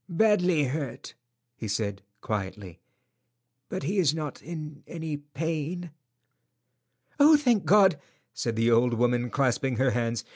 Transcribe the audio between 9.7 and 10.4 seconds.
her hands.